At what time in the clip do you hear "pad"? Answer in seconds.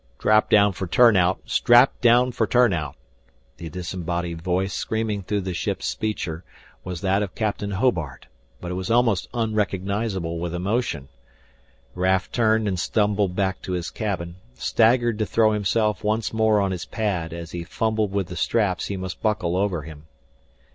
16.85-17.31